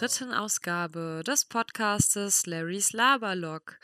dritten 0.00 0.32
Ausgabe 0.32 1.22
des 1.26 1.44
Podcastes 1.44 2.46
Larrys 2.46 2.94
Laberlog. 2.94 3.78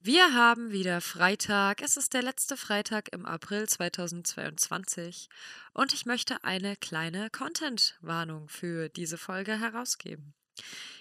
Wir 0.00 0.34
haben 0.34 0.72
wieder 0.72 1.00
Freitag. 1.00 1.82
Es 1.82 1.96
ist 1.96 2.14
der 2.14 2.22
letzte 2.22 2.56
Freitag 2.56 3.12
im 3.12 3.24
April 3.24 3.68
2022 3.68 5.28
und 5.72 5.92
ich 5.92 6.04
möchte 6.04 6.42
eine 6.42 6.74
kleine 6.74 7.30
Content-Warnung 7.30 8.48
für 8.48 8.88
diese 8.88 9.16
Folge 9.16 9.56
herausgeben. 9.56 10.34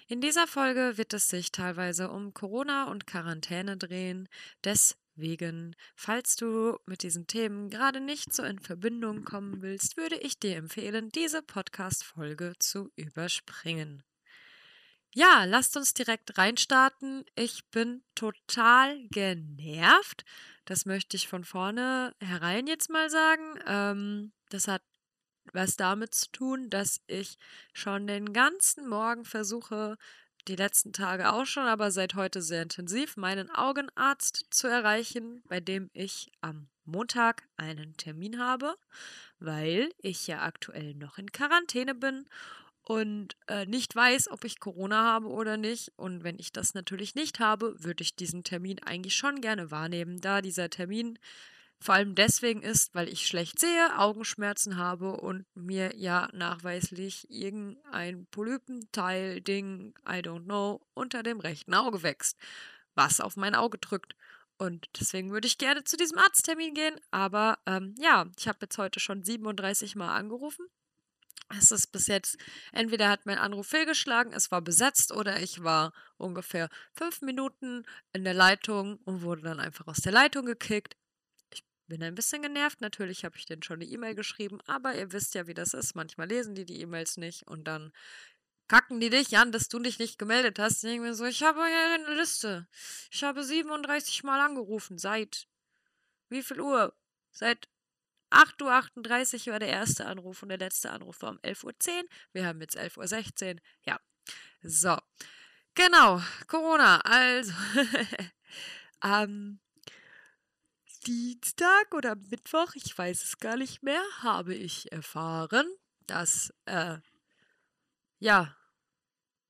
In 0.06 0.22
dieser 0.22 0.46
Folge 0.46 0.96
wird 0.96 1.16
es 1.16 1.28
sich 1.28 1.52
teilweise 1.52 2.12
um 2.12 2.36
Corona 2.36 2.84
und 2.84 3.08
Quarantäne 3.08 3.78
drehen. 3.78 4.30
Des 4.64 4.96
Wegen, 5.16 5.76
falls 5.96 6.36
du 6.36 6.78
mit 6.86 7.02
diesen 7.02 7.26
Themen 7.26 7.72
gerade 7.72 8.00
nicht 8.00 8.32
so 8.32 8.44
in 8.44 8.60
Verbindung 8.60 9.24
kommen 9.24 9.64
willst, 9.64 9.98
würde 9.98 10.18
ich 10.18 10.38
dir 10.38 10.56
empfehlen, 10.58 11.10
diese 11.10 11.42
Podcast-Folge 11.42 12.54
zu 12.60 12.92
überspringen. 12.96 14.04
Ja, 15.14 15.44
lasst 15.44 15.76
uns 15.76 15.94
direkt 15.94 16.38
reinstarten. 16.38 17.26
Ich 17.36 17.66
bin 17.70 18.02
total 18.16 19.08
genervt. 19.10 20.24
Das 20.64 20.86
möchte 20.86 21.18
ich 21.18 21.28
von 21.28 21.44
vorne 21.44 22.16
herein 22.22 22.66
jetzt 22.66 22.90
mal 22.90 23.10
sagen. 23.10 23.60
Ähm, 23.68 24.32
das 24.50 24.70
hat 24.70 24.82
was 25.54 25.76
damit 25.76 26.16
zu 26.16 26.32
tun, 26.32 26.70
dass 26.70 27.02
ich 27.08 27.38
schon 27.74 28.08
den 28.08 28.32
ganzen 28.32 28.88
Morgen 28.88 29.26
versuche, 29.26 29.98
die 30.48 30.56
letzten 30.56 30.94
Tage 30.94 31.34
auch 31.34 31.46
schon, 31.46 31.66
aber 31.66 31.92
seit 31.92 32.16
heute 32.16 32.42
sehr 32.42 32.62
intensiv, 32.62 33.18
meinen 33.18 33.50
Augenarzt 33.50 34.46
zu 34.50 34.68
erreichen, 34.68 35.44
bei 35.48 35.60
dem 35.60 35.90
ich 35.94 36.32
am 36.40 36.70
Montag 36.86 37.44
einen 37.58 37.98
Termin 37.98 38.40
habe, 38.40 38.76
weil 39.40 39.92
ich 39.98 40.26
ja 40.28 40.42
aktuell 40.42 40.96
noch 40.96 41.18
in 41.18 41.32
Quarantäne 41.32 41.96
bin 41.96 42.28
und 42.84 43.36
äh, 43.48 43.66
nicht 43.66 43.96
weiß, 43.96 44.30
ob 44.32 44.44
ich 44.44 44.60
Corona 44.60 45.04
habe 45.04 45.28
oder 45.28 45.58
nicht. 45.58 45.92
Und 45.96 46.24
wenn 46.24 46.40
ich 46.40 46.52
das 46.52 46.74
natürlich 46.74 47.16
nicht 47.16 47.40
habe, 47.40 47.76
würde 47.84 48.04
ich 48.04 48.16
diesen 48.16 48.44
Termin 48.44 48.80
eigentlich 48.84 49.16
schon 49.16 49.42
gerne 49.42 49.72
wahrnehmen, 49.72 50.20
da 50.20 50.42
dieser 50.42 50.70
Termin 50.70 51.18
vor 51.82 51.96
allem 51.96 52.14
deswegen 52.14 52.62
ist, 52.62 52.94
weil 52.94 53.10
ich 53.10 53.26
schlecht 53.26 53.60
sehe, 53.60 53.98
Augenschmerzen 53.98 54.78
habe 54.78 55.14
und 55.20 55.46
mir 55.56 55.96
ja 55.98 56.30
nachweislich 56.32 57.28
irgendein 57.32 58.28
Polypenteil, 58.28 59.42
Ding, 59.42 59.96
I 60.08 60.20
don't 60.20 60.44
know, 60.44 60.80
unter 60.94 61.24
dem 61.24 61.40
rechten 61.40 61.74
Auge 61.74 62.04
wächst, 62.04 62.38
was 62.94 63.20
auf 63.20 63.36
mein 63.36 63.56
Auge 63.56 63.80
drückt. 63.80 64.16
Und 64.60 64.88
deswegen 65.00 65.32
würde 65.32 65.48
ich 65.48 65.58
gerne 65.58 65.84
zu 65.84 65.98
diesem 65.98 66.20
Arzttermin 66.20 66.76
gehen. 66.76 67.00
Aber 67.10 67.58
ähm, 67.66 67.96
ja, 67.98 68.28
ich 68.38 68.48
habe 68.48 68.60
jetzt 68.62 68.78
heute 68.78 69.00
schon 69.00 69.24
37 69.24 69.96
Mal 69.96 70.16
angerufen. 70.16 70.68
Es 71.58 71.72
ist 71.72 71.88
bis 71.88 72.08
jetzt, 72.08 72.38
entweder 72.72 73.10
hat 73.10 73.26
mein 73.26 73.38
Anruf 73.38 73.68
fehlgeschlagen, 73.68 74.34
es 74.34 74.52
war 74.52 74.62
besetzt 74.62 75.12
oder 75.12 75.42
ich 75.42 75.64
war 75.64 75.94
ungefähr 76.18 76.70
fünf 76.94 77.22
Minuten 77.22 77.84
in 78.14 78.24
der 78.24 78.34
Leitung 78.34 78.98
und 79.06 79.22
wurde 79.22 79.42
dann 79.42 79.60
einfach 79.60 79.88
aus 79.88 79.98
der 79.98 80.12
Leitung 80.12 80.46
gekickt 80.46 80.96
bin 81.92 82.04
ein 82.04 82.16
bisschen 82.16 82.42
genervt. 82.42 82.80
Natürlich 82.80 83.26
habe 83.26 83.36
ich 83.38 83.46
denen 83.46 83.64
schon 83.64 83.82
eine 83.82 83.86
E-Mail 83.86 84.16
geschrieben, 84.16 84.60
aber 84.66 84.96
ihr 84.96 85.12
wisst 85.12 85.36
ja, 85.36 85.46
wie 85.48 85.54
das 85.54 85.74
ist. 85.74 85.94
Manchmal 85.94 86.30
lesen 86.30 86.56
die 86.56 86.64
die 86.64 86.80
E-Mails 86.80 87.18
nicht 87.18 87.46
und 87.48 87.66
dann 87.66 87.92
kacken 88.70 89.02
die 89.02 89.10
dich 89.10 89.38
an, 89.38 89.52
dass 89.52 89.68
du 89.68 89.78
dich 89.78 90.00
nicht 90.00 90.18
gemeldet 90.18 90.58
hast. 90.58 90.86
Ich 90.86 91.00
mir 91.02 91.14
so, 91.14 91.26
ich 91.26 91.44
habe 91.44 91.60
hier 91.66 91.96
eine 91.96 92.16
Liste. 92.16 92.66
Ich 93.12 93.26
habe 93.26 93.44
37 93.44 94.24
Mal 94.24 94.40
angerufen. 94.40 94.98
Seit 94.98 95.50
wie 96.30 96.42
viel 96.42 96.62
Uhr? 96.62 96.96
Seit 97.32 97.68
8.38 98.32 99.48
Uhr 99.48 99.54
war 99.54 99.60
der 99.60 99.70
erste 99.70 100.06
Anruf 100.06 100.42
und 100.42 100.50
der 100.50 100.58
letzte 100.58 100.92
Anruf 100.92 101.22
war 101.22 101.32
um 101.32 101.38
11.10 101.40 101.64
Uhr. 101.66 102.10
Wir 102.34 102.46
haben 102.46 102.62
jetzt 102.62 102.78
11.16 102.78 103.56
Uhr. 103.56 103.62
Ja. 103.86 104.00
So. 104.62 104.98
Genau. 105.76 106.22
Corona. 106.48 107.00
Also. 107.02 107.54
ähm, 109.04 109.60
Dienstag 111.06 111.96
oder 111.96 112.16
Mittwoch, 112.16 112.76
ich 112.76 112.96
weiß 112.96 113.24
es 113.24 113.40
gar 113.40 113.58
nicht 113.58 113.82
mehr, 113.82 114.04
habe 114.20 114.54
ich 114.54 114.92
erfahren, 114.92 115.66
dass, 116.06 116.54
äh, 116.66 117.00
ja, 118.20 118.56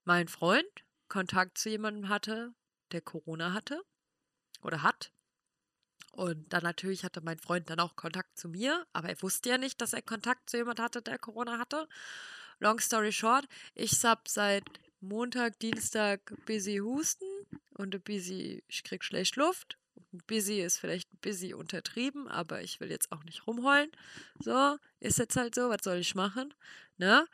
mein 0.06 0.30
Freund 0.30 0.70
Kontakt 1.10 1.58
zu 1.58 1.70
jemandem 1.70 2.08
hatte, 2.08 2.54
der 2.94 3.02
Corona 3.02 3.52
hatte 3.54 3.84
oder 4.62 4.82
hat. 4.82 5.12
Und 6.12 6.52
dann 6.52 6.64
natürlich 6.64 7.04
hatte 7.04 7.22
mein 7.22 7.40
Freund 7.40 7.70
dann 7.70 7.80
auch 7.80 7.96
Kontakt 7.96 8.38
zu 8.38 8.50
mir, 8.50 8.86
aber 8.94 9.10
er 9.10 9.22
wusste 9.22 9.50
ja 9.50 9.58
nicht, 9.58 9.80
dass 9.82 9.94
er 9.94 10.02
Kontakt 10.02 10.50
zu 10.50 10.58
jemandem 10.58 10.86
hatte, 10.86 11.02
der 11.02 11.18
Corona 11.18 11.58
hatte. 11.58 11.88
Long 12.60 12.80
story 12.80 13.12
short, 13.12 13.48
ich 13.74 14.04
habe 14.04 14.22
seit 14.28 14.66
Montag, 15.00 15.58
Dienstag 15.60 16.34
busy 16.46 16.78
Husten 16.78 17.26
und 17.76 18.04
busy, 18.04 18.64
ich 18.68 18.84
krieg 18.84 19.04
schlecht 19.04 19.36
Luft 19.36 19.78
busy 20.28 20.62
ist 20.62 20.78
vielleicht 20.78 21.10
busy 21.22 21.54
untertrieben, 21.54 22.28
aber 22.28 22.62
ich 22.62 22.80
will 22.80 22.90
jetzt 22.90 23.12
auch 23.12 23.24
nicht 23.24 23.48
rumheulen. 23.48 23.92
So, 24.40 24.78
ist 25.00 25.20
jetzt 25.20 25.36
halt 25.36 25.56
so, 25.56 25.70
was 25.70 25.84
soll 25.84 25.98
ich 25.98 26.16
machen? 26.16 26.54
Ne? 26.98 27.26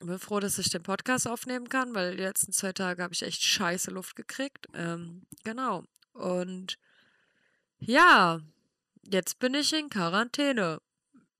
Ich 0.00 0.06
bin 0.06 0.18
froh, 0.18 0.40
dass 0.40 0.58
ich 0.58 0.70
den 0.70 0.82
Podcast 0.82 1.26
aufnehmen 1.28 1.68
kann, 1.68 1.94
weil 1.94 2.16
die 2.16 2.22
letzten 2.22 2.52
zwei 2.52 2.72
Tage 2.72 3.02
habe 3.02 3.14
ich 3.14 3.22
echt 3.22 3.42
scheiße 3.42 3.90
Luft 3.90 4.16
gekriegt. 4.16 4.66
Ähm, 4.74 5.26
genau. 5.44 5.84
Und 6.12 6.78
ja, 7.78 8.40
jetzt 9.02 9.38
bin 9.38 9.54
ich 9.54 9.72
in 9.72 9.88
Quarantäne. 9.88 10.80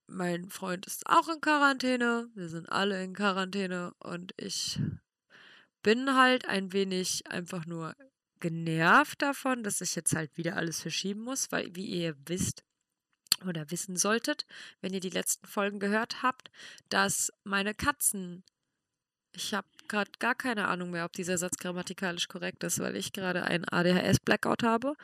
Mein 0.07 0.49
Freund 0.49 0.87
ist 0.87 1.05
auch 1.07 1.29
in 1.29 1.41
Quarantäne. 1.41 2.29
Wir 2.33 2.49
sind 2.49 2.71
alle 2.71 3.03
in 3.03 3.13
Quarantäne 3.13 3.93
und 3.99 4.33
ich 4.37 4.79
bin 5.83 6.15
halt 6.15 6.47
ein 6.47 6.73
wenig 6.73 7.27
einfach 7.27 7.65
nur 7.65 7.95
genervt 8.39 9.21
davon, 9.21 9.63
dass 9.63 9.81
ich 9.81 9.95
jetzt 9.95 10.15
halt 10.15 10.35
wieder 10.37 10.55
alles 10.55 10.81
verschieben 10.81 11.21
muss, 11.21 11.51
weil, 11.51 11.75
wie 11.75 11.85
ihr 11.85 12.15
wisst 12.25 12.63
oder 13.45 13.69
wissen 13.71 13.95
solltet, 13.95 14.45
wenn 14.81 14.93
ihr 14.93 14.99
die 14.99 15.09
letzten 15.09 15.47
Folgen 15.47 15.79
gehört 15.79 16.23
habt, 16.23 16.49
dass 16.89 17.31
meine 17.43 17.73
Katzen, 17.73 18.43
ich 19.31 19.53
habe 19.53 19.67
gerade 19.87 20.11
gar 20.19 20.35
keine 20.35 20.67
Ahnung 20.67 20.91
mehr, 20.91 21.05
ob 21.05 21.13
dieser 21.13 21.37
Satz 21.37 21.57
grammatikalisch 21.57 22.27
korrekt 22.27 22.63
ist, 22.63 22.79
weil 22.79 22.95
ich 22.95 23.13
gerade 23.13 23.43
einen 23.43 23.65
ADHS-Blackout 23.65 24.63
habe. 24.63 24.95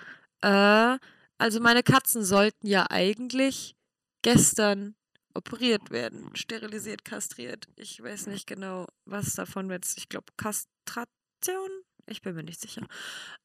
Äh, 0.42 0.98
also 1.38 1.60
meine 1.60 1.84
Katzen 1.84 2.24
sollten 2.24 2.68
ja 2.68 2.86
eigentlich 2.90 3.76
gestern 4.22 4.96
operiert 5.34 5.92
werden, 5.92 6.30
sterilisiert, 6.36 7.04
kastriert. 7.04 7.68
Ich 7.76 8.02
weiß 8.02 8.28
nicht 8.28 8.48
genau, 8.48 8.88
was 9.06 9.34
davon 9.34 9.70
jetzt, 9.70 9.98
ich 9.98 10.08
glaube, 10.08 10.28
Kastration 10.38 11.70
ich 12.08 12.22
bin 12.22 12.36
mir 12.36 12.44
nicht 12.44 12.62
sicher. 12.62 12.86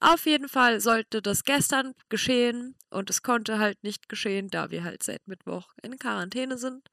Auf 0.00 0.26
jeden 0.26 0.48
Fall 0.48 0.80
sollte 0.80 1.22
das 1.22 1.44
gestern 1.44 1.94
geschehen 2.08 2.74
und 2.90 3.10
es 3.10 3.22
konnte 3.22 3.58
halt 3.58 3.82
nicht 3.82 4.08
geschehen, 4.08 4.48
da 4.48 4.70
wir 4.70 4.84
halt 4.84 5.02
seit 5.02 5.26
Mittwoch 5.26 5.68
in 5.82 5.98
Quarantäne 5.98 6.58
sind. 6.58 6.88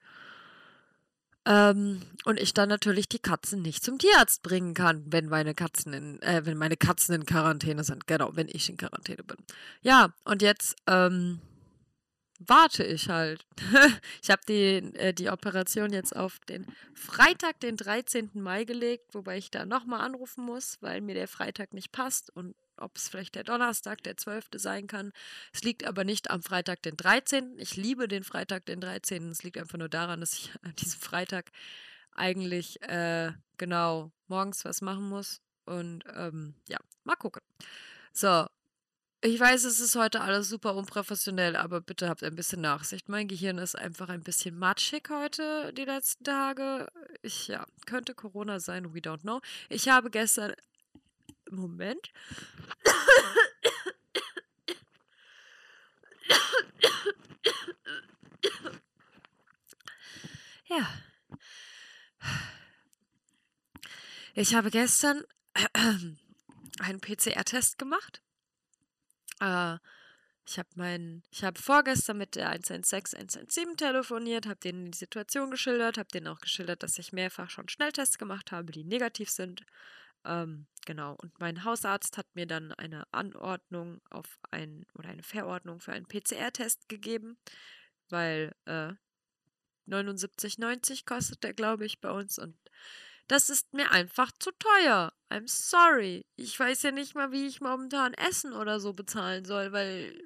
Ähm, 1.48 2.02
und 2.26 2.42
ich 2.42 2.54
dann 2.54 2.68
natürlich 2.68 3.08
die 3.08 3.20
Katzen 3.20 3.62
nicht 3.62 3.82
zum 3.82 3.98
Tierarzt 3.98 4.44
bringen 4.44 4.74
kann, 4.74 5.06
wenn 5.08 5.30
meine 5.30 5.54
Katzen 5.54 5.94
in, 5.94 6.22
äh, 6.22 6.46
wenn 6.46 6.58
meine 6.58 6.76
Katzen 6.76 7.16
in 7.16 7.26
Quarantäne 7.26 7.86
sind. 7.86 8.06
Genau, 8.06 8.36
wenn 8.36 8.50
ich 8.50 8.70
in 8.70 8.76
Quarantäne 8.76 9.24
bin. 9.24 9.38
Ja, 9.82 10.14
und 10.26 10.42
jetzt, 10.42 10.76
ähm, 10.88 11.40
warte 12.40 12.84
ich 12.84 13.08
halt. 13.08 13.46
ich 14.22 14.30
habe 14.30 14.42
die, 14.50 14.94
äh, 14.98 15.14
die 15.14 15.30
Operation 15.30 15.94
jetzt 15.94 16.14
auf 16.14 16.40
den 16.50 16.68
Freitag, 16.94 17.62
den 17.62 17.78
13. 17.78 18.32
Mai 18.34 18.66
gelegt, 18.66 19.16
wobei 19.16 19.38
ich 19.38 19.50
da 19.50 19.66
nochmal 19.66 20.02
anrufen 20.02 20.44
muss, 20.44 20.78
weil 20.82 21.00
mir 21.00 21.16
der 21.16 21.30
Freitag 21.30 21.74
nicht 21.74 21.94
passt 21.94 22.30
und 22.36 22.56
ob 22.80 22.98
es 22.98 23.10
vielleicht 23.10 23.36
der 23.36 23.44
Donnerstag, 23.44 24.04
der 24.04 24.18
12. 24.18 24.50
sein 24.56 24.88
kann. 24.88 25.12
Es 25.54 25.64
liegt 25.64 25.86
aber 25.86 26.04
nicht 26.04 26.30
am 26.30 26.44
Freitag, 26.44 26.82
den 26.84 26.98
13. 26.98 27.56
Ich 27.58 27.76
liebe 27.76 28.08
den 28.08 28.24
Freitag, 28.24 28.66
den 28.66 28.82
13. 28.82 29.30
Es 29.30 29.44
liegt 29.44 29.58
einfach 29.58 29.78
nur 29.78 29.90
daran, 29.90 30.20
dass 30.20 30.34
ich 30.34 30.52
an 30.62 30.76
diesem 30.76 31.00
Freitag 31.00 31.52
eigentlich 32.14 32.82
äh, 32.82 33.32
genau 33.58 34.12
morgens 34.28 34.66
was 34.66 34.82
machen 34.82 35.10
muss. 35.10 35.42
Und 35.66 36.04
ähm, 36.16 36.56
ja, 36.68 36.78
mal 37.04 37.16
gucken. 37.16 37.42
So, 38.14 38.48
ich 39.22 39.40
weiß, 39.40 39.64
es 39.64 39.80
ist 39.80 39.96
heute 39.96 40.22
alles 40.22 40.48
super 40.48 40.76
unprofessionell, 40.76 41.56
aber 41.56 41.82
bitte 41.82 42.08
habt 42.08 42.24
ein 42.24 42.36
bisschen 42.36 42.62
Nachsicht. 42.62 43.10
Mein 43.10 43.28
Gehirn 43.28 43.58
ist 43.58 43.76
einfach 43.76 44.10
ein 44.10 44.22
bisschen 44.22 44.58
matschig 44.58 45.10
heute, 45.10 45.74
die 45.74 45.86
letzten 45.86 46.24
Tage. 46.24 46.88
Ich, 47.24 47.48
ja, 47.48 47.66
könnte 47.88 48.14
Corona 48.14 48.60
sein, 48.60 48.94
we 48.94 49.00
don't 49.00 49.22
know. 49.22 49.42
Ich 49.70 49.90
habe 49.90 50.10
gestern. 50.12 50.54
Moment. 51.52 52.12
Ja. 60.70 60.86
Ich 64.34 64.54
habe 64.54 64.70
gestern 64.70 65.24
einen 66.80 67.00
PCR-Test 67.00 67.78
gemacht 67.78 68.22
äh, 69.40 69.78
ich 70.50 70.58
habe 70.58 70.70
meinen, 70.76 71.24
ich 71.30 71.44
habe 71.44 71.62
vorgestern 71.62 72.18
mit 72.18 72.36
der 72.36 72.50
116 72.50 73.20
117 73.20 73.76
telefoniert, 73.76 74.46
habe 74.46 74.60
denen 74.60 74.92
die 74.92 74.98
Situation 74.98 75.52
geschildert, 75.52 75.98
habe 75.98 76.08
denen 76.10 76.28
auch 76.28 76.40
geschildert, 76.40 76.84
dass 76.84 76.98
ich 76.98 77.12
mehrfach 77.12 77.50
schon 77.50 77.68
Schnelltests 77.68 78.18
gemacht 78.18 78.54
habe, 78.54 78.72
die 78.72 78.86
negativ 78.86 79.30
sind. 79.30 79.66
Ähm, 80.26 80.68
genau. 80.86 81.16
Und 81.22 81.40
mein 81.40 81.64
Hausarzt 81.64 82.18
hat 82.18 82.28
mir 82.34 82.48
dann 82.48 82.74
eine 82.74 83.12
Anordnung 83.14 84.02
auf 84.10 84.40
ein 84.52 84.86
oder 84.94 85.10
eine 85.10 85.24
Verordnung 85.24 85.80
für 85.80 85.94
einen 85.94 86.08
PCR-Test 86.08 86.90
gegeben, 86.90 87.38
weil 88.10 88.54
äh, 88.66 88.94
79,90 89.88 91.06
kostet 91.06 91.44
der, 91.44 91.54
glaube 91.54 91.86
ich, 91.86 92.02
bei 92.02 92.12
uns 92.12 92.38
und 92.38 92.58
das 93.28 93.50
ist 93.50 93.74
mir 93.74 93.92
einfach 93.92 94.32
zu 94.40 94.52
teuer. 94.52 95.12
I'm 95.30 95.48
sorry. 95.48 96.26
Ich 96.38 96.58
weiß 96.58 96.84
ja 96.84 96.92
nicht 96.92 97.14
mal, 97.14 97.32
wie 97.32 97.46
ich 97.46 97.60
momentan 97.60 98.14
Essen 98.14 98.54
oder 98.54 98.80
so 98.80 98.94
bezahlen 98.94 99.44
soll, 99.44 99.74
weil 99.74 100.18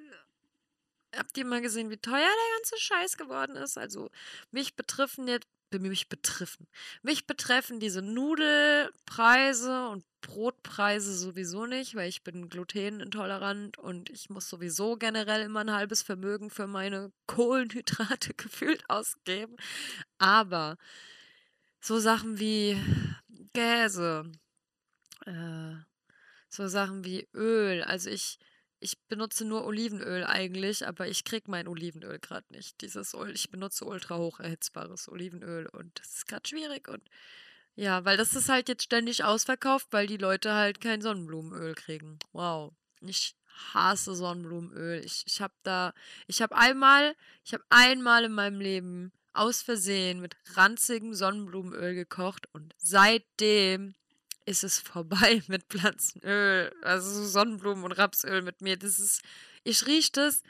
habt 1.16 1.36
ihr 1.36 1.44
mal 1.44 1.60
gesehen, 1.60 1.90
wie 1.90 1.96
teuer 1.96 2.20
der 2.20 2.56
ganze 2.56 2.78
Scheiß 2.78 3.16
geworden 3.16 3.56
ist? 3.56 3.76
Also 3.76 4.10
mich 4.50 4.76
betreffen 4.76 5.26
jetzt 5.26 5.48
mich 5.78 6.08
betreffen. 6.08 6.66
Mich 7.02 7.26
betreffen 7.26 7.80
diese 7.80 8.02
Nudelpreise 8.02 9.88
und 9.88 10.04
Brotpreise 10.22 11.14
sowieso 11.16 11.66
nicht, 11.66 11.94
weil 11.94 12.08
ich 12.08 12.22
bin 12.22 12.48
glutenintolerant 12.48 13.76
und 13.76 14.08
ich 14.08 14.30
muss 14.30 14.48
sowieso 14.48 14.96
generell 14.96 15.42
immer 15.42 15.60
ein 15.60 15.72
halbes 15.72 16.02
Vermögen 16.02 16.48
für 16.48 16.66
meine 16.66 17.12
Kohlenhydrate 17.26 18.34
gefühlt 18.36 18.88
ausgeben. 18.88 19.56
Aber 20.18 20.78
so 21.80 21.98
Sachen 21.98 22.38
wie 22.38 22.78
Käse, 23.52 24.30
äh, 25.26 25.74
so 26.48 26.68
Sachen 26.68 27.04
wie 27.04 27.28
Öl. 27.34 27.82
Also 27.82 28.10
ich, 28.10 28.38
ich 28.82 28.98
benutze 29.06 29.44
nur 29.44 29.64
Olivenöl 29.64 30.24
eigentlich, 30.24 30.86
aber 30.86 31.06
ich 31.06 31.24
kriege 31.24 31.50
mein 31.50 31.68
Olivenöl 31.68 32.18
gerade 32.18 32.46
nicht. 32.52 32.80
Dieses 32.80 33.14
ich 33.32 33.50
benutze 33.50 33.84
ultra 33.84 34.16
hoch 34.18 34.40
erhitzbares 34.40 35.08
Olivenöl 35.08 35.66
und 35.66 35.98
das 36.00 36.14
ist 36.14 36.28
gerade 36.28 36.48
schwierig 36.48 36.88
und 36.88 37.02
ja, 37.74 38.04
weil 38.04 38.16
das 38.16 38.34
ist 38.34 38.48
halt 38.48 38.68
jetzt 38.68 38.82
ständig 38.82 39.24
ausverkauft, 39.24 39.88
weil 39.92 40.06
die 40.06 40.18
Leute 40.18 40.52
halt 40.52 40.80
kein 40.80 41.00
Sonnenblumenöl 41.00 41.74
kriegen. 41.74 42.18
Wow. 42.32 42.74
Ich 43.00 43.34
hasse 43.72 44.14
Sonnenblumenöl. 44.14 45.02
Ich, 45.04 45.24
ich 45.26 45.40
habe 45.40 45.54
da, 45.62 45.94
ich 46.26 46.42
habe 46.42 46.56
einmal, 46.56 47.14
ich 47.44 47.54
habe 47.54 47.64
einmal 47.70 48.24
in 48.24 48.32
meinem 48.32 48.60
Leben 48.60 49.12
aus 49.32 49.62
Versehen 49.62 50.20
mit 50.20 50.36
ranzigem 50.54 51.14
Sonnenblumenöl 51.14 51.94
gekocht 51.94 52.46
und 52.52 52.74
seitdem 52.76 53.94
ist 54.46 54.64
es 54.64 54.80
vorbei 54.80 55.42
mit 55.48 55.64
Pflanzenöl, 55.64 56.72
also 56.82 57.24
Sonnenblumen 57.24 57.84
und 57.84 57.92
Rapsöl 57.92 58.42
mit 58.42 58.60
mir. 58.60 58.76
Das 58.76 58.98
ist, 58.98 59.22
ich 59.64 59.86
rieche 59.86 60.12
das 60.12 60.42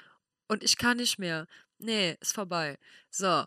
und 0.49 0.63
ich 0.63 0.77
kann 0.77 0.97
nicht 0.99 1.19
mehr. 1.19 1.47
Nee, 1.79 2.17
ist 2.21 2.35
vorbei. 2.35 2.79
So. 3.11 3.45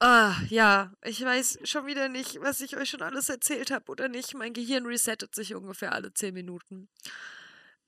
Ah, 0.00 0.36
ja, 0.48 0.92
ich 1.02 1.20
weiß 1.20 1.60
schon 1.64 1.86
wieder 1.86 2.08
nicht, 2.08 2.40
was 2.40 2.60
ich 2.60 2.76
euch 2.76 2.88
schon 2.90 3.02
alles 3.02 3.28
erzählt 3.28 3.70
habe 3.72 3.90
oder 3.90 4.08
nicht. 4.08 4.34
Mein 4.34 4.52
Gehirn 4.52 4.86
resettet 4.86 5.34
sich 5.34 5.54
ungefähr 5.54 5.92
alle 5.92 6.14
10 6.14 6.34
Minuten. 6.34 6.88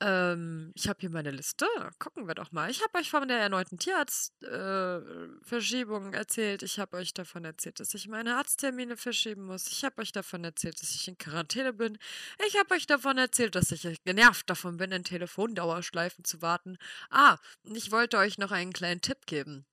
Ähm, 0.02 0.72
ich 0.74 0.88
habe 0.88 0.98
hier 1.00 1.10
meine 1.10 1.30
Liste. 1.30 1.66
Gucken 1.98 2.26
wir 2.26 2.34
doch 2.34 2.52
mal. 2.52 2.70
Ich 2.70 2.82
habe 2.82 2.96
euch 2.98 3.10
von 3.10 3.28
der 3.28 3.38
erneuten 3.38 3.78
Tierarztverschiebung 3.78 6.14
äh, 6.14 6.16
erzählt. 6.16 6.62
Ich 6.62 6.78
habe 6.78 6.96
euch 6.96 7.12
davon 7.12 7.44
erzählt, 7.44 7.80
dass 7.80 7.92
ich 7.92 8.08
meine 8.08 8.36
Arzttermine 8.36 8.96
verschieben 8.96 9.44
muss. 9.44 9.66
Ich 9.66 9.84
habe 9.84 10.00
euch 10.00 10.12
davon 10.12 10.42
erzählt, 10.42 10.80
dass 10.80 10.94
ich 10.94 11.06
in 11.06 11.18
Quarantäne 11.18 11.74
bin. 11.74 11.98
Ich 12.46 12.58
habe 12.58 12.74
euch 12.74 12.86
davon 12.86 13.18
erzählt, 13.18 13.54
dass 13.54 13.72
ich 13.72 14.02
genervt 14.04 14.48
davon 14.48 14.78
bin, 14.78 14.90
in 14.90 15.04
Telefondauerschleifen 15.04 16.24
zu 16.24 16.40
warten. 16.40 16.78
Ah, 17.10 17.36
ich 17.64 17.92
wollte 17.92 18.16
euch 18.16 18.38
noch 18.38 18.52
einen 18.52 18.72
kleinen 18.72 19.02
Tipp 19.02 19.26
geben, 19.26 19.66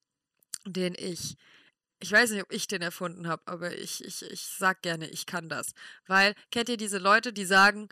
den 0.66 0.94
ich 0.98 1.38
ich 2.00 2.12
weiß 2.12 2.32
nicht, 2.32 2.44
ob 2.44 2.52
ich 2.52 2.68
den 2.68 2.84
erfunden 2.84 3.28
habe, 3.28 3.42
aber 3.48 3.76
ich, 3.76 4.06
ich, 4.06 4.22
ich 4.22 4.42
sag 4.42 4.84
gerne, 4.84 5.10
ich 5.10 5.26
kann 5.26 5.50
das. 5.50 5.74
Weil, 6.06 6.36
kennt 6.52 6.70
ihr 6.70 6.78
diese 6.78 7.00
Leute, 7.00 7.34
die 7.34 7.46
sagen, 7.46 7.90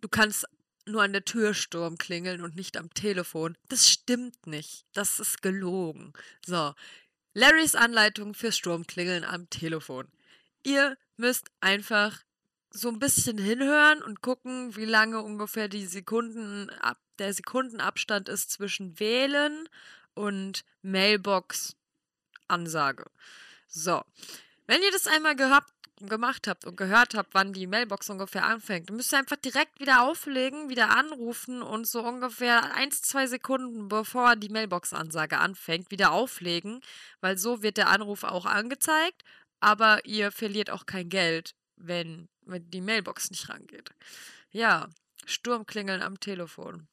du 0.00 0.08
kannst 0.08 0.46
nur 0.86 1.02
an 1.02 1.12
der 1.12 1.24
Türsturm 1.24 1.98
klingeln 1.98 2.42
und 2.42 2.56
nicht 2.56 2.76
am 2.76 2.92
Telefon. 2.92 3.56
Das 3.68 3.88
stimmt 3.88 4.46
nicht. 4.46 4.84
Das 4.92 5.20
ist 5.20 5.42
gelogen. 5.42 6.12
So. 6.44 6.74
Larrys 7.34 7.74
Anleitung 7.74 8.34
für 8.34 8.52
Sturmklingeln 8.52 9.24
am 9.24 9.50
Telefon. 9.50 10.06
Ihr 10.62 10.96
müsst 11.16 11.50
einfach 11.60 12.22
so 12.70 12.88
ein 12.88 13.00
bisschen 13.00 13.38
hinhören 13.38 14.02
und 14.02 14.22
gucken, 14.22 14.76
wie 14.76 14.84
lange 14.84 15.20
ungefähr 15.20 15.68
die 15.68 15.86
Sekunden 15.86 16.70
der 17.18 17.32
Sekundenabstand 17.32 18.28
ist 18.28 18.50
zwischen 18.50 18.98
Wählen 19.00 19.68
und 20.14 20.64
Mailbox 20.82 21.76
Ansage. 22.48 23.04
So. 23.68 24.02
Wenn 24.66 24.82
ihr 24.82 24.92
das 24.92 25.06
einmal 25.06 25.36
gehabt 25.36 25.72
gemacht 26.00 26.46
habt 26.48 26.64
und 26.64 26.76
gehört 26.76 27.14
habt, 27.14 27.34
wann 27.34 27.52
die 27.52 27.66
Mailbox 27.66 28.10
ungefähr 28.10 28.44
anfängt, 28.44 28.90
müsst 28.90 29.12
ihr 29.12 29.18
einfach 29.18 29.36
direkt 29.36 29.80
wieder 29.80 30.02
auflegen, 30.02 30.68
wieder 30.68 30.90
anrufen 30.90 31.62
und 31.62 31.86
so 31.86 32.04
ungefähr 32.04 32.74
ein, 32.74 32.90
zwei 32.90 33.26
Sekunden 33.26 33.88
bevor 33.88 34.36
die 34.36 34.48
Mailbox-Ansage 34.48 35.38
anfängt, 35.38 35.90
wieder 35.90 36.12
auflegen, 36.12 36.80
weil 37.20 37.38
so 37.38 37.62
wird 37.62 37.76
der 37.76 37.88
Anruf 37.88 38.24
auch 38.24 38.46
angezeigt, 38.46 39.22
aber 39.60 40.04
ihr 40.04 40.32
verliert 40.32 40.70
auch 40.70 40.86
kein 40.86 41.08
Geld, 41.08 41.54
wenn 41.76 42.28
die 42.46 42.80
Mailbox 42.80 43.30
nicht 43.30 43.48
rangeht. 43.48 43.90
Ja, 44.50 44.88
Sturmklingeln 45.26 46.02
am 46.02 46.20
Telefon. 46.20 46.86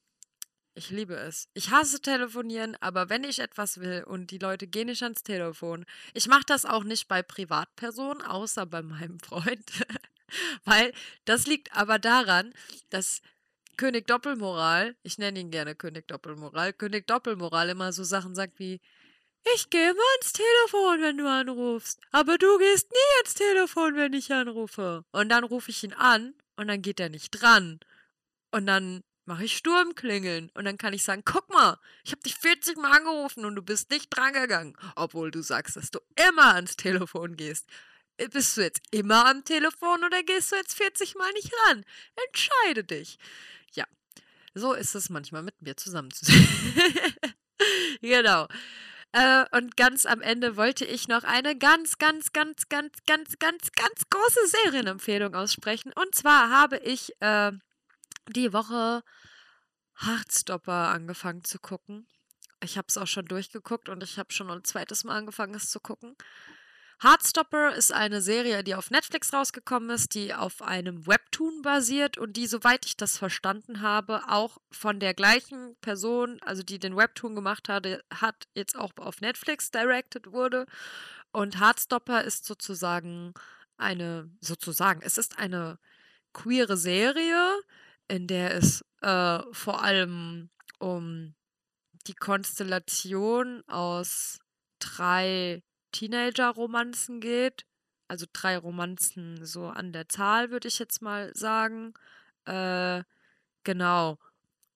Ich 0.74 0.90
liebe 0.90 1.16
es. 1.16 1.50
Ich 1.54 1.72
hasse 1.72 2.02
telefonieren, 2.02 2.78
aber 2.80 3.10
wenn 3.10 3.26
ich 3.26 3.40
etwas 3.40 3.80
will 3.80 4.04
und 4.06 4.32
die 4.32 4.38
Leute 4.38 4.68
gehen 4.68 4.88
nicht 4.88 5.04
ans 5.04 5.24
Telefon, 5.24 5.86
ich 6.14 6.28
mache 6.28 6.46
das 6.46 6.66
auch 6.66 6.86
nicht 6.86 7.10
bei 7.10 7.22
Privatpersonen, 7.22 8.22
außer 8.22 8.66
bei 8.66 8.82
meinem 8.82 9.20
Freund, 9.20 9.70
weil 10.64 10.94
das 11.26 11.46
liegt 11.46 11.76
aber 11.76 12.00
daran, 12.00 12.54
dass 12.90 13.22
König 13.76 14.08
Doppelmoral, 14.08 14.96
ich 15.04 15.18
nenne 15.18 15.40
ihn 15.42 15.52
gerne 15.52 15.76
König 15.76 16.08
Doppelmoral, 16.08 16.72
König 16.72 17.06
Doppelmoral 17.06 17.70
immer 17.70 17.92
so 17.92 18.04
Sachen 18.06 18.34
sagt 18.34 18.58
wie, 18.60 18.80
ich 19.56 19.70
gehe 19.70 19.92
immer 19.92 20.02
ans 20.20 20.34
Telefon, 20.34 21.02
wenn 21.02 21.18
du 21.18 21.28
anrufst, 21.28 22.00
aber 22.12 22.38
du 22.38 22.58
gehst 22.60 22.90
nie 22.92 23.18
ans 23.24 23.34
Telefon, 23.34 23.96
wenn 23.96 24.14
ich 24.14 24.32
anrufe. 24.32 25.04
Und 25.12 25.30
dann 25.30 25.44
rufe 25.44 25.72
ich 25.72 25.84
ihn 25.84 25.94
an 25.94 26.34
und 26.56 26.68
dann 26.68 26.82
geht 26.82 27.00
er 27.00 27.10
nicht 27.10 27.32
dran. 27.32 27.80
Und 28.52 28.68
dann 28.68 29.04
mache 29.32 29.46
ich 29.46 29.56
Sturmklingeln. 29.56 30.50
Und 30.56 30.66
dann 30.66 30.78
kann 30.78 30.92
ich 30.92 31.04
sagen, 31.04 31.22
guck 31.24 31.50
mal, 31.54 31.80
ich 32.04 32.12
habe 32.12 32.22
dich 32.22 32.36
40 32.36 32.76
Mal 32.76 32.92
angerufen 32.98 33.46
und 33.46 33.56
du 33.56 33.62
bist 33.62 33.90
nicht 33.90 34.10
drangegangen. 34.10 34.76
Obwohl 34.98 35.32
du 35.32 35.42
sagst, 35.42 35.78
dass 35.78 35.90
du 35.90 36.00
immer 36.28 36.56
ans 36.56 36.76
Telefon 36.76 37.38
gehst. 37.38 37.66
Äh, 38.18 38.28
bist 38.28 38.58
du 38.58 38.62
jetzt 38.62 38.82
immer 38.92 39.26
am 39.28 39.46
Telefon 39.46 40.04
oder 40.04 40.22
gehst 40.24 40.52
du 40.52 40.58
jetzt 40.58 40.76
40 40.76 41.16
Mal 41.16 41.32
nicht 41.32 41.50
ran? 41.66 41.86
Entscheide 42.28 42.84
dich. 42.84 43.20
Ja, 43.72 43.86
so 44.54 44.74
ist 44.74 44.96
es 44.96 45.10
manchmal 45.10 45.44
mit 45.44 45.62
mir 45.62 45.78
zusammen 45.78 46.12
zu 46.12 46.26
genau. 48.02 48.50
Äh, 49.14 49.46
und 49.56 49.78
ganz 49.78 50.06
am 50.06 50.20
Ende 50.20 50.58
wollte 50.58 50.84
ich 50.84 51.08
noch 51.08 51.24
eine 51.24 51.58
ganz, 51.58 51.98
ganz, 52.00 52.34
ganz, 52.34 52.68
ganz, 52.68 52.98
ganz, 53.08 53.40
ganz, 53.40 53.72
ganz 53.72 54.10
große 54.10 54.48
Serienempfehlung 54.66 55.36
aussprechen. 55.36 55.94
Und 55.94 56.16
zwar 56.16 56.50
habe 56.50 56.80
ich 56.80 57.14
äh, 57.22 57.54
die 58.30 58.54
Woche 58.54 59.04
Heartstopper 60.00 60.90
angefangen 60.90 61.44
zu 61.44 61.60
gucken. 61.60 62.08
Ich 62.64 62.78
habe 62.78 62.88
es 62.90 62.98
auch 62.98 63.08
schon 63.08 63.26
durchgeguckt 63.26 63.90
und 63.90 64.04
ich 64.04 64.18
habe 64.20 64.32
schon 64.34 64.50
ein 64.50 64.64
zweites 64.64 65.04
Mal 65.04 65.18
angefangen, 65.18 65.56
es 65.56 65.70
zu 65.70 65.80
gucken. 65.80 66.16
Heartstopper 67.02 67.74
ist 67.74 67.92
eine 67.92 68.22
Serie, 68.22 68.64
die 68.64 68.76
auf 68.76 68.92
Netflix 68.92 69.34
rausgekommen 69.34 69.90
ist, 69.90 70.14
die 70.14 70.36
auf 70.36 70.62
einem 70.62 71.08
Webtoon 71.08 71.64
basiert 71.64 72.20
und 72.20 72.38
die, 72.38 72.46
soweit 72.46 72.86
ich 72.86 72.96
das 72.96 73.18
verstanden 73.18 73.82
habe, 73.82 74.22
auch 74.28 74.60
von 74.70 75.00
der 75.00 75.16
gleichen 75.16 75.76
Person, 75.82 76.40
also 76.44 76.62
die 76.62 76.78
den 76.78 76.96
Webtoon 76.96 77.34
gemacht 77.34 77.70
hatte, 77.70 78.04
hat 78.14 78.48
jetzt 78.54 78.78
auch 78.78 78.92
auf 78.98 79.20
Netflix 79.20 79.72
directed 79.72 80.32
wurde. 80.32 80.68
Und 81.32 81.60
Heartstopper 81.60 82.24
ist 82.24 82.46
sozusagen 82.46 83.34
eine, 83.78 84.30
sozusagen, 84.40 85.02
es 85.02 85.18
ist 85.18 85.40
eine 85.40 85.80
queere 86.34 86.78
Serie, 86.78 87.60
in 88.12 88.28
der 88.28 88.54
es 88.56 88.84
äh, 89.02 89.40
vor 89.54 89.84
allem 89.84 90.50
um 90.80 91.34
die 92.08 92.14
Konstellation 92.14 93.64
aus 93.68 94.40
drei 94.80 95.64
Teenager-Romanzen 95.94 97.22
geht. 97.22 97.66
Also 98.10 98.26
drei 98.34 98.58
Romanzen 98.58 99.46
so 99.46 99.68
an 99.68 99.94
der 99.94 100.10
Zahl, 100.10 100.52
würde 100.52 100.68
ich 100.68 100.78
jetzt 100.78 101.02
mal 101.02 101.34
sagen. 101.34 101.94
Äh, 102.44 103.04
genau. 103.64 104.20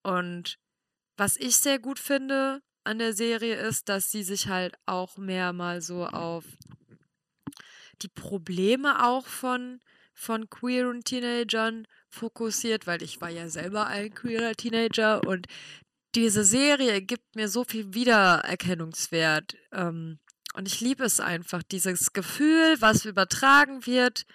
Und 0.01 0.57
was 1.17 1.35
ich 1.35 1.57
sehr 1.57 1.79
gut 1.79 1.99
finde 1.99 2.61
an 2.85 2.99
der 2.99 3.11
Serie 3.11 3.55
ist, 3.55 3.89
dass 3.89 4.11
sie 4.11 4.23
sich 4.23 4.47
halt 4.47 4.75
auch 4.85 5.17
mehr 5.17 5.51
mal 5.51 5.81
so 5.81 6.05
auf 6.05 6.45
die 8.01 8.07
Probleme 8.07 9.03
auch 9.03 9.27
von, 9.27 9.81
von 10.13 10.49
queeren 10.49 11.03
Teenagern 11.03 11.85
fokussiert, 12.15 12.87
weil 12.87 13.03
ich 13.03 13.21
war 13.21 13.29
ja 13.29 13.49
selber 13.49 13.87
ein 13.87 14.13
queerer 14.13 14.53
Teenager 14.53 15.25
und 15.27 15.47
diese 16.15 16.43
Serie 16.43 17.01
gibt 17.01 17.35
mir 17.35 17.49
so 17.49 17.63
viel 17.65 17.93
Wiedererkennungswert. 17.93 19.57
Ähm, 19.71 20.19
und 20.55 20.67
ich 20.67 20.79
liebe 20.79 21.03
es 21.03 21.19
einfach, 21.19 21.61
dieses 21.63 22.13
Gefühl, 22.13 22.77
was 22.79 23.03
übertragen 23.03 23.85
wird, 23.85 24.25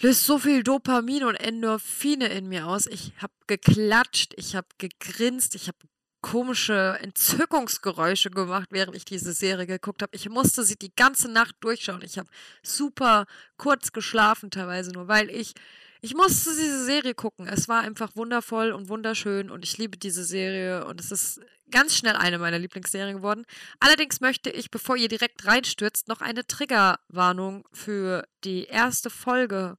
löst 0.00 0.24
so 0.24 0.38
viel 0.38 0.62
Dopamin 0.62 1.24
und 1.24 1.34
Endorphine 1.34 2.28
in 2.28 2.48
mir 2.48 2.66
aus. 2.66 2.86
Ich 2.86 3.12
habe 3.18 3.34
geklatscht, 3.46 4.32
ich 4.36 4.56
habe 4.56 4.68
gegrinst, 4.78 5.54
ich 5.54 5.68
habe 5.68 5.78
komische 6.20 6.98
Entzückungsgeräusche 7.00 8.30
gemacht, 8.30 8.68
während 8.70 8.96
ich 8.96 9.04
diese 9.04 9.32
Serie 9.32 9.66
geguckt 9.66 10.02
habe. 10.02 10.16
Ich 10.16 10.28
musste 10.28 10.64
sie 10.64 10.76
die 10.76 10.94
ganze 10.94 11.30
Nacht 11.30 11.56
durchschauen. 11.60 12.02
Ich 12.02 12.18
habe 12.18 12.28
super 12.62 13.26
kurz 13.56 13.92
geschlafen 13.92 14.50
teilweise 14.50 14.92
nur, 14.92 15.08
weil 15.08 15.30
ich 15.30 15.54
ich 16.00 16.14
musste 16.14 16.50
diese 16.50 16.84
Serie 16.84 17.14
gucken. 17.14 17.48
Es 17.48 17.68
war 17.68 17.80
einfach 17.80 18.14
wundervoll 18.16 18.72
und 18.72 18.88
wunderschön 18.88 19.50
und 19.50 19.64
ich 19.64 19.78
liebe 19.78 19.96
diese 19.96 20.24
Serie 20.24 20.84
und 20.86 21.00
es 21.00 21.10
ist 21.10 21.40
ganz 21.70 21.96
schnell 21.96 22.16
eine 22.16 22.38
meiner 22.38 22.58
Lieblingsserien 22.58 23.18
geworden. 23.18 23.44
Allerdings 23.80 24.20
möchte 24.20 24.50
ich, 24.50 24.70
bevor 24.70 24.96
ihr 24.96 25.08
direkt 25.08 25.46
reinstürzt, 25.46 26.08
noch 26.08 26.20
eine 26.20 26.46
Triggerwarnung 26.46 27.66
für 27.72 28.26
die 28.44 28.64
erste 28.64 29.10
Folge 29.10 29.76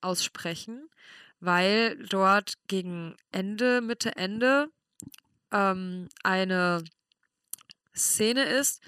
aussprechen, 0.00 0.88
weil 1.40 1.96
dort 2.06 2.54
gegen 2.66 3.16
Ende, 3.30 3.80
Mitte, 3.80 4.16
Ende 4.16 4.68
ähm, 5.52 6.08
eine 6.22 6.84
Szene 7.94 8.44
ist, 8.44 8.82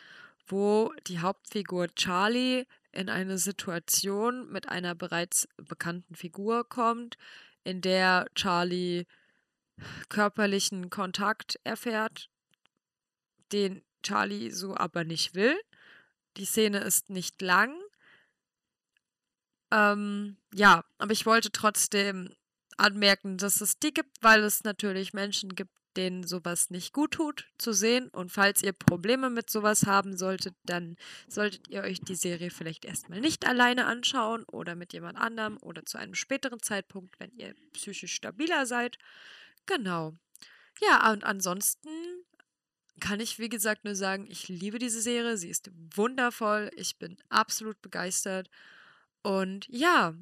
wo 0.47 0.93
die 1.07 1.21
Hauptfigur 1.21 1.95
Charlie 1.95 2.65
in 2.93 3.09
eine 3.09 3.39
Situation 3.39 4.51
mit 4.51 4.69
einer 4.69 4.95
bereits 4.95 5.49
bekannten 5.57 6.15
Figur 6.15 6.69
kommt, 6.69 7.17
in 7.65 7.81
der 7.81 8.27
Charlie 8.35 9.07
körperlichen 10.09 10.91
Kontakt 10.91 11.59
erfährt, 11.65 12.29
den 13.53 13.83
Charlie 14.03 14.51
so 14.51 14.77
aber 14.77 15.05
nicht 15.05 15.35
will. 15.35 15.59
Die 16.37 16.45
Szene 16.45 16.79
ist 16.79 17.11
nicht 17.11 17.41
lang. 17.43 17.75
Ähm, 19.71 20.37
ja, 20.55 20.85
aber 20.99 21.13
ich 21.13 21.27
wollte 21.27 21.51
trotzdem 21.53 22.35
anmerken, 22.77 23.37
dass 23.37 23.61
es 23.61 23.79
die 23.79 23.93
gibt, 23.93 24.23
weil 24.23 24.43
es 24.43 24.65
natürlich 24.65 25.13
Menschen 25.13 25.55
gibt, 25.55 25.73
denen 25.97 26.27
sowas 26.27 26.71
nicht 26.71 26.93
gut 26.93 27.13
tut 27.13 27.49
zu 27.59 27.73
sehen. 27.73 28.09
Und 28.09 28.31
falls 28.33 28.63
ihr 28.63 28.73
Probleme 28.73 29.31
mit 29.31 29.51
sowas 29.51 29.87
haben 29.87 30.17
solltet, 30.17 30.55
dann 30.65 30.97
solltet 31.29 31.69
ihr 31.69 31.83
euch 31.83 32.01
die 32.01 32.15
Serie 32.15 32.51
vielleicht 32.51 32.85
erstmal 32.85 33.21
nicht 33.21 33.47
alleine 33.47 33.87
anschauen 33.87 34.45
oder 34.45 34.75
mit 34.75 34.93
jemand 34.93 35.19
anderem 35.19 35.59
oder 35.63 35.85
zu 35.85 35.99
einem 35.99 36.15
späteren 36.15 36.61
Zeitpunkt, 36.63 37.19
wenn 37.19 37.33
ihr 37.37 37.55
psychisch 37.73 38.15
stabiler 38.15 38.67
seid. 38.67 38.99
Genau. 39.67 40.15
Ja, 40.81 41.13
und 41.13 41.25
ansonsten 41.25 41.89
kann 43.01 43.21
ich, 43.21 43.39
wie 43.39 43.49
gesagt, 43.49 43.85
nur 43.85 43.95
sagen, 43.95 44.27
ich 44.31 44.49
liebe 44.49 44.79
diese 44.79 45.01
Serie. 45.01 45.37
Sie 45.37 45.49
ist 45.49 45.71
wundervoll. 45.95 46.71
Ich 46.77 46.99
bin 46.99 47.17
absolut 47.29 47.81
begeistert. 47.83 48.51
Und 49.23 49.67
ja, 49.69 50.15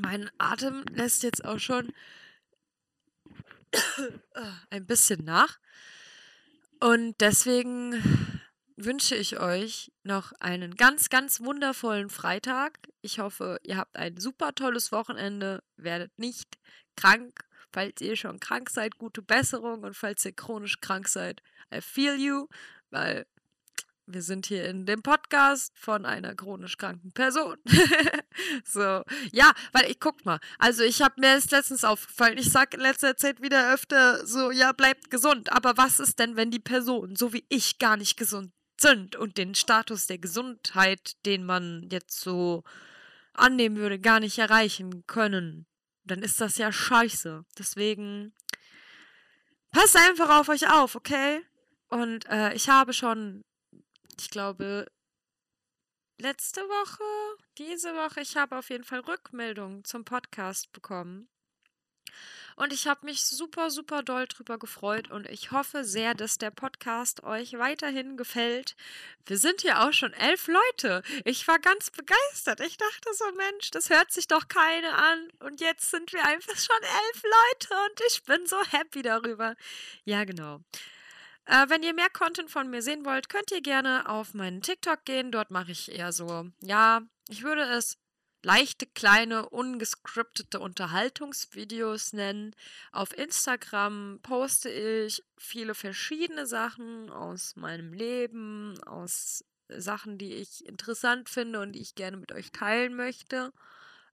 mein 0.00 0.30
Atem 0.38 0.84
lässt 0.92 1.22
jetzt 1.22 1.44
auch 1.44 1.58
schon 1.58 1.92
ein 4.70 4.86
bisschen 4.86 5.24
nach. 5.24 5.58
Und 6.80 7.20
deswegen 7.20 8.40
wünsche 8.76 9.14
ich 9.14 9.38
euch 9.38 9.92
noch 10.02 10.32
einen 10.40 10.74
ganz, 10.76 11.08
ganz 11.10 11.40
wundervollen 11.40 12.08
Freitag. 12.08 12.78
Ich 13.02 13.18
hoffe, 13.18 13.58
ihr 13.62 13.76
habt 13.76 13.96
ein 13.96 14.16
super 14.18 14.54
tolles 14.54 14.90
Wochenende, 14.92 15.62
werdet 15.76 16.18
nicht 16.18 16.58
krank. 16.96 17.40
Falls 17.72 18.00
ihr 18.00 18.16
schon 18.16 18.40
krank 18.40 18.70
seid, 18.70 18.98
gute 18.98 19.22
Besserung. 19.22 19.84
Und 19.84 19.94
falls 19.94 20.24
ihr 20.24 20.32
chronisch 20.32 20.80
krank 20.80 21.08
seid, 21.08 21.42
I 21.72 21.80
feel 21.80 22.16
you, 22.16 22.48
weil 22.90 23.26
wir 24.12 24.22
sind 24.22 24.46
hier 24.46 24.64
in 24.64 24.86
dem 24.86 25.02
Podcast 25.02 25.72
von 25.78 26.04
einer 26.04 26.34
chronisch 26.34 26.76
kranken 26.76 27.12
Person. 27.12 27.56
so, 28.64 29.02
ja, 29.32 29.52
weil 29.72 29.90
ich 29.90 30.00
guck 30.00 30.24
mal, 30.24 30.40
also 30.58 30.82
ich 30.82 31.02
habe 31.02 31.20
mir 31.20 31.34
das 31.34 31.50
letztens 31.50 31.84
aufgefallen, 31.84 32.38
ich 32.38 32.50
sage 32.50 32.76
in 32.76 32.82
letzter 32.82 33.16
Zeit 33.16 33.40
wieder 33.40 33.72
öfter 33.72 34.26
so, 34.26 34.50
ja, 34.50 34.72
bleibt 34.72 35.10
gesund, 35.10 35.52
aber 35.52 35.76
was 35.76 36.00
ist 36.00 36.18
denn, 36.18 36.36
wenn 36.36 36.50
die 36.50 36.60
Personen, 36.60 37.16
so 37.16 37.32
wie 37.32 37.44
ich, 37.48 37.78
gar 37.78 37.96
nicht 37.96 38.16
gesund 38.16 38.52
sind 38.80 39.16
und 39.16 39.36
den 39.38 39.54
Status 39.54 40.06
der 40.06 40.18
Gesundheit, 40.18 41.24
den 41.26 41.44
man 41.44 41.88
jetzt 41.90 42.20
so 42.20 42.64
annehmen 43.34 43.76
würde, 43.76 43.98
gar 43.98 44.20
nicht 44.20 44.38
erreichen 44.38 45.06
können? 45.06 45.66
Dann 46.04 46.22
ist 46.22 46.40
das 46.40 46.56
ja 46.56 46.72
scheiße. 46.72 47.44
Deswegen 47.58 48.32
passt 49.70 49.96
einfach 49.96 50.40
auf 50.40 50.48
euch 50.48 50.68
auf, 50.68 50.96
okay? 50.96 51.42
Und 51.88 52.26
äh, 52.26 52.54
ich 52.54 52.68
habe 52.68 52.92
schon 52.92 53.44
ich 54.20 54.28
glaube, 54.28 54.86
letzte 56.18 56.60
Woche, 56.60 57.42
diese 57.56 57.94
Woche, 57.94 58.20
ich 58.20 58.36
habe 58.36 58.58
auf 58.58 58.68
jeden 58.68 58.84
Fall 58.84 59.00
Rückmeldungen 59.00 59.82
zum 59.84 60.04
Podcast 60.04 60.70
bekommen. 60.72 61.30
Und 62.56 62.74
ich 62.74 62.86
habe 62.86 63.06
mich 63.06 63.24
super, 63.24 63.70
super 63.70 64.02
doll 64.02 64.26
drüber 64.26 64.58
gefreut 64.58 65.10
und 65.10 65.26
ich 65.30 65.52
hoffe 65.52 65.84
sehr, 65.84 66.12
dass 66.12 66.36
der 66.36 66.50
Podcast 66.50 67.22
euch 67.22 67.54
weiterhin 67.54 68.18
gefällt. 68.18 68.76
Wir 69.24 69.38
sind 69.38 69.62
hier 69.62 69.80
auch 69.80 69.94
schon 69.94 70.12
elf 70.12 70.48
Leute. 70.48 71.02
Ich 71.24 71.48
war 71.48 71.58
ganz 71.58 71.90
begeistert. 71.90 72.60
Ich 72.60 72.76
dachte 72.76 73.14
so, 73.14 73.24
Mensch, 73.32 73.70
das 73.70 73.88
hört 73.88 74.12
sich 74.12 74.28
doch 74.28 74.48
keine 74.48 74.92
an. 74.92 75.30
Und 75.38 75.62
jetzt 75.62 75.90
sind 75.90 76.12
wir 76.12 76.22
einfach 76.26 76.58
schon 76.58 76.82
elf 76.82 77.22
Leute 77.22 77.74
und 77.90 78.00
ich 78.08 78.22
bin 78.24 78.46
so 78.46 78.62
happy 78.72 79.00
darüber. 79.00 79.54
Ja, 80.04 80.24
genau. 80.24 80.60
Äh, 81.46 81.68
wenn 81.68 81.82
ihr 81.82 81.94
mehr 81.94 82.10
Content 82.10 82.50
von 82.50 82.70
mir 82.70 82.82
sehen 82.82 83.04
wollt, 83.04 83.28
könnt 83.28 83.50
ihr 83.50 83.62
gerne 83.62 84.08
auf 84.08 84.34
meinen 84.34 84.62
TikTok 84.62 85.04
gehen. 85.04 85.32
Dort 85.32 85.50
mache 85.50 85.72
ich 85.72 85.90
eher 85.90 86.12
so, 86.12 86.46
ja, 86.60 87.02
ich 87.28 87.42
würde 87.42 87.62
es 87.62 87.98
leichte, 88.42 88.86
kleine, 88.86 89.48
ungescriptete 89.48 90.60
Unterhaltungsvideos 90.60 92.12
nennen. 92.12 92.54
Auf 92.92 93.16
Instagram 93.16 94.20
poste 94.22 94.70
ich 94.70 95.22
viele 95.36 95.74
verschiedene 95.74 96.46
Sachen 96.46 97.10
aus 97.10 97.56
meinem 97.56 97.92
Leben, 97.92 98.82
aus 98.84 99.44
Sachen, 99.68 100.18
die 100.18 100.34
ich 100.34 100.64
interessant 100.66 101.28
finde 101.28 101.60
und 101.60 101.72
die 101.72 101.80
ich 101.80 101.94
gerne 101.94 102.16
mit 102.16 102.32
euch 102.32 102.50
teilen 102.52 102.94
möchte. 102.94 103.52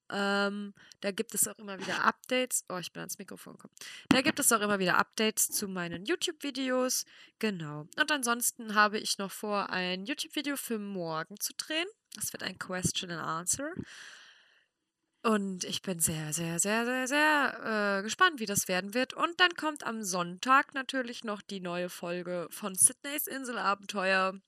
Ähm, 0.10 0.74
da 1.02 1.12
gibt 1.12 1.34
es 1.34 1.48
auch 1.48 1.58
immer 1.58 1.80
wieder 1.80 2.04
Updates. 2.04 2.66
Oh, 2.70 2.78
ich 2.78 2.92
bin 2.94 3.02
ans 3.02 3.18
Mikrofon 3.18 3.54
gekommen. 3.54 3.74
Da 4.10 4.22
gibt 4.22 4.40
es 4.40 4.52
auch 4.52 4.62
immer 4.62 4.80
wieder 4.80 4.98
Updates 4.98 5.50
zu 5.50 5.68
meinen 5.68 6.06
YouTube-Videos. 6.06 7.06
Genau. 7.40 7.88
Und 8.00 8.12
ansonsten 8.12 8.76
habe 8.76 9.00
ich 9.00 9.18
noch 9.18 9.32
vor, 9.32 9.70
ein 9.70 10.06
YouTube-Video 10.06 10.56
für 10.56 10.80
morgen 10.80 11.40
zu 11.40 11.54
drehen. 11.56 11.88
Das 12.16 12.34
wird 12.34 12.44
ein 12.44 12.58
Question 12.58 13.12
and 13.12 13.22
Answer. 13.22 13.72
Und 15.24 15.66
ich 15.66 15.82
bin 15.82 16.00
sehr, 16.00 16.32
sehr, 16.32 16.58
sehr, 16.60 16.86
sehr, 16.86 17.08
sehr 17.08 17.98
äh, 18.00 18.04
gespannt, 18.04 18.40
wie 18.40 18.46
das 18.46 18.68
werden 18.68 18.94
wird. 18.94 19.14
Und 19.14 19.40
dann 19.40 19.54
kommt 19.56 19.86
am 19.86 20.04
Sonntag 20.04 20.74
natürlich 20.74 21.26
noch 21.26 21.42
die 21.42 21.60
neue 21.60 21.90
Folge 21.90 22.48
von 22.50 22.76
Sydneys 22.76 23.28
Inselabenteuer. 23.28 24.40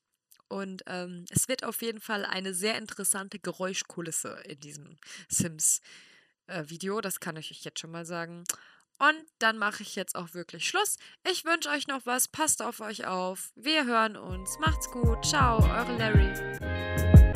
Und 0.50 0.84
ähm, 0.88 1.26
es 1.30 1.48
wird 1.48 1.64
auf 1.64 1.82
jeden 1.82 2.02
Fall 2.02 2.26
eine 2.26 2.54
sehr 2.54 2.78
interessante 2.78 3.40
Geräuschkulisse 3.40 4.42
in 4.46 4.60
diesem 4.60 4.98
Sims-Video. 5.30 7.00
Äh, 7.00 7.02
das 7.02 7.20
kann 7.20 7.38
ich 7.38 7.52
euch 7.52 7.64
jetzt 7.64 7.80
schon 7.80 7.92
mal 7.92 8.06
sagen. 8.06 8.44
Und 9.00 9.26
dann 9.38 9.58
mache 9.58 9.82
ich 9.82 9.96
jetzt 9.96 10.16
auch 10.16 10.34
wirklich 10.34 10.68
Schluss. 10.68 10.98
Ich 11.24 11.46
wünsche 11.46 11.70
euch 11.70 11.88
noch 11.88 12.06
was. 12.06 12.28
Passt 12.28 12.62
auf 12.62 12.82
euch 12.82 13.06
auf. 13.06 13.52
Wir 13.56 13.86
hören 13.86 14.18
uns. 14.18 14.58
Macht's 14.60 14.92
gut. 14.92 15.24
Ciao, 15.24 15.60
eure 15.60 15.98
Larry. 15.98 17.29